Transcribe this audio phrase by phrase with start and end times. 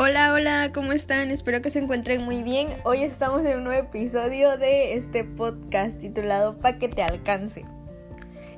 [0.00, 1.32] Hola, hola, ¿cómo están?
[1.32, 2.68] Espero que se encuentren muy bien.
[2.84, 7.64] Hoy estamos en un nuevo episodio de este podcast titulado Pa' que te alcance.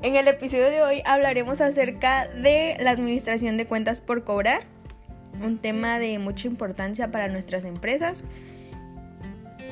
[0.03, 4.65] En el episodio de hoy hablaremos acerca de la administración de cuentas por cobrar,
[5.43, 8.23] un tema de mucha importancia para nuestras empresas.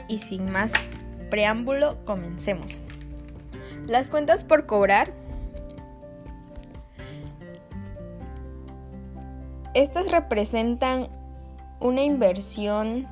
[0.09, 0.73] Y sin más
[1.29, 2.81] preámbulo, comencemos.
[3.87, 5.13] Las cuentas por cobrar
[9.75, 11.09] Estas representan
[11.81, 13.09] una inversión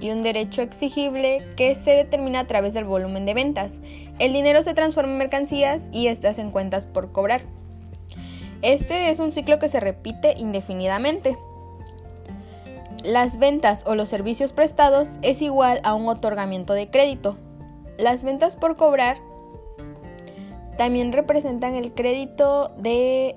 [0.00, 3.78] y un derecho exigible que se determina a través del volumen de ventas.
[4.18, 7.42] El dinero se transforma en mercancías y estas en cuentas por cobrar.
[8.62, 11.38] Este es un ciclo que se repite indefinidamente.
[13.04, 17.36] Las ventas o los servicios prestados es igual a un otorgamiento de crédito.
[17.96, 19.18] Las ventas por cobrar
[20.76, 23.36] también representan el crédito de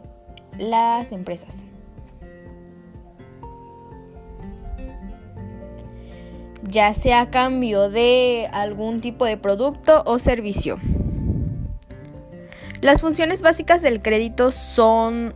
[0.58, 1.64] las empresas.
[6.64, 10.80] Ya sea a cambio de algún tipo de producto o servicio.
[12.82, 15.36] Las funciones básicas del crédito son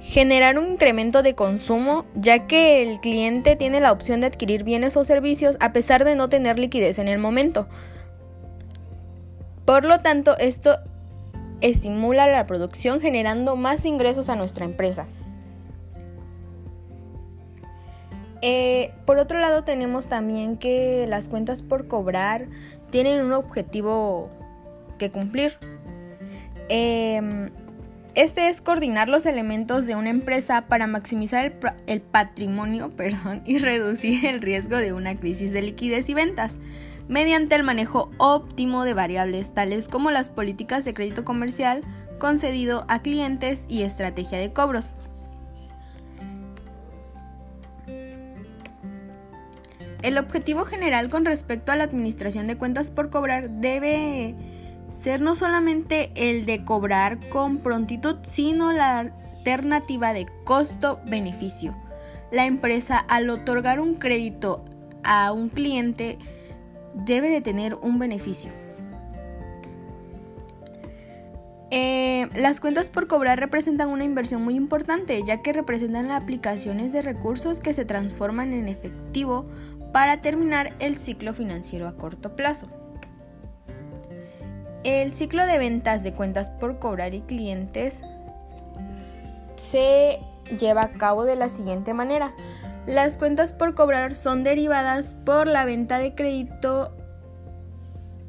[0.00, 4.96] generar un incremento de consumo, ya que el cliente tiene la opción de adquirir bienes
[4.96, 7.66] o servicios a pesar de no tener liquidez en el momento.
[9.64, 10.78] Por lo tanto, esto
[11.60, 15.06] estimula la producción generando más ingresos a nuestra empresa.
[18.48, 22.46] Eh, por otro lado tenemos también que las cuentas por cobrar
[22.90, 24.30] tienen un objetivo
[25.00, 25.58] que cumplir.
[26.68, 27.50] Em,
[28.14, 31.54] este es coordinar los elementos de una empresa para maximizar el,
[31.88, 36.56] el patrimonio perdón, y reducir el riesgo de una crisis de liquidez y ventas
[37.08, 41.82] mediante el manejo óptimo de variables tales como las políticas de crédito comercial
[42.20, 44.94] concedido a clientes y estrategia de cobros.
[50.06, 54.36] El objetivo general con respecto a la administración de cuentas por cobrar debe
[54.96, 61.74] ser no solamente el de cobrar con prontitud, sino la alternativa de costo-beneficio.
[62.30, 64.64] La empresa al otorgar un crédito
[65.02, 66.18] a un cliente
[66.94, 68.52] debe de tener un beneficio.
[71.72, 76.92] Eh, las cuentas por cobrar representan una inversión muy importante ya que representan las aplicaciones
[76.92, 79.46] de recursos que se transforman en efectivo
[79.96, 82.66] para terminar el ciclo financiero a corto plazo.
[84.84, 88.02] El ciclo de ventas de cuentas por cobrar y clientes
[89.56, 90.20] se
[90.60, 92.34] lleva a cabo de la siguiente manera.
[92.86, 96.94] Las cuentas por cobrar son derivadas por la venta de crédito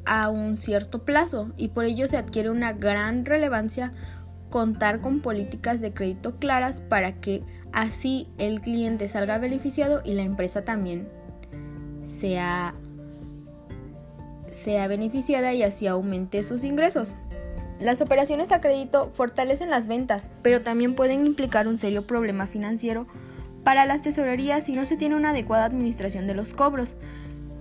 [0.06, 3.92] a un cierto plazo y por ello se adquiere una gran relevancia
[4.48, 7.42] contar con políticas de crédito claras para que
[7.74, 11.17] así el cliente salga beneficiado y la empresa también
[12.08, 12.74] sea,
[14.50, 17.16] sea beneficiada y así aumente sus ingresos.
[17.78, 23.06] Las operaciones a crédito fortalecen las ventas, pero también pueden implicar un serio problema financiero
[23.62, 26.96] para las tesorerías si no se tiene una adecuada administración de los cobros.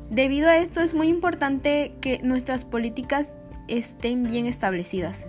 [0.09, 3.36] Debido a esto es muy importante que nuestras políticas
[3.68, 5.25] estén bien establecidas.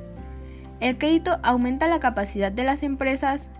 [0.80, 3.50] El crédito aumenta la capacidad de las empresas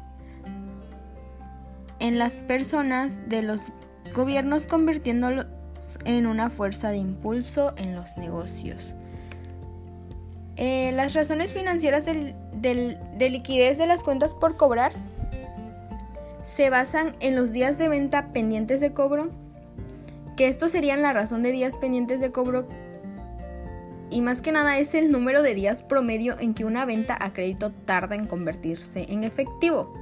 [1.99, 3.73] en las personas de los
[4.15, 5.47] gobiernos convirtiéndolos
[6.05, 8.95] en una fuerza de impulso en los negocios.
[10.57, 14.93] Eh, las razones financieras de liquidez de las cuentas por cobrar
[16.45, 19.31] se basan en los días de venta pendientes de cobro,
[20.37, 22.67] que estos serían la razón de días pendientes de cobro
[24.11, 27.33] y más que nada es el número de días promedio en que una venta a
[27.33, 29.93] crédito tarda en convertirse en efectivo.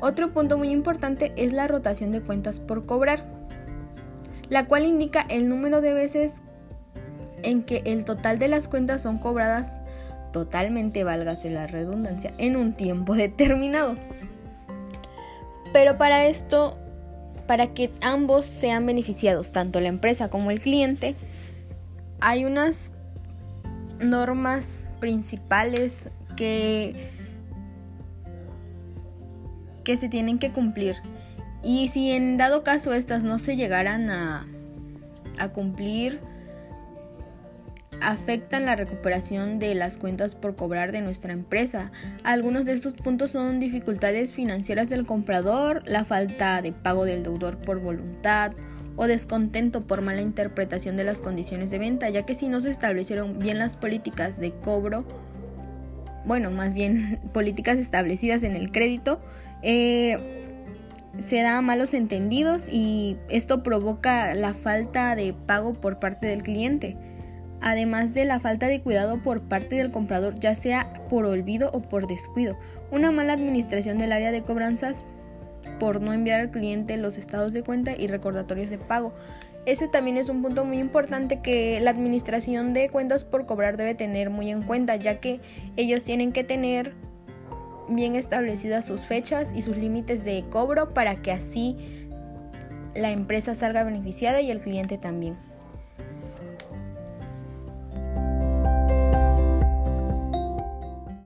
[0.00, 3.24] Otro punto muy importante es la rotación de cuentas por cobrar,
[4.48, 6.42] la cual indica el número de veces
[7.42, 9.80] en que el total de las cuentas son cobradas
[10.32, 13.94] totalmente, válgase la redundancia, en un tiempo determinado.
[15.72, 16.78] Pero para esto,
[17.46, 21.14] para que ambos sean beneficiados, tanto la empresa como el cliente,
[22.20, 22.92] hay unas
[24.00, 27.10] normas principales que
[29.84, 30.96] que se tienen que cumplir.
[31.62, 34.46] Y si en dado caso estas no se llegaran a,
[35.38, 36.20] a cumplir,
[38.00, 41.92] afectan la recuperación de las cuentas por cobrar de nuestra empresa.
[42.22, 47.58] Algunos de estos puntos son dificultades financieras del comprador, la falta de pago del deudor
[47.58, 48.52] por voluntad
[48.96, 52.70] o descontento por mala interpretación de las condiciones de venta, ya que si no se
[52.70, 55.04] establecieron bien las políticas de cobro,
[56.24, 59.20] bueno, más bien políticas establecidas en el crédito,
[59.62, 60.18] eh,
[61.18, 66.96] se da malos entendidos y esto provoca la falta de pago por parte del cliente,
[67.60, 71.82] además de la falta de cuidado por parte del comprador, ya sea por olvido o
[71.82, 72.56] por descuido.
[72.90, 75.04] Una mala administración del área de cobranzas
[75.78, 79.12] por no enviar al cliente los estados de cuenta y recordatorios de pago.
[79.66, 83.94] Ese también es un punto muy importante que la administración de cuentas por cobrar debe
[83.94, 85.40] tener muy en cuenta, ya que
[85.76, 86.94] ellos tienen que tener
[87.94, 92.08] bien establecidas sus fechas y sus límites de cobro para que así
[92.94, 95.49] la empresa salga beneficiada y el cliente también.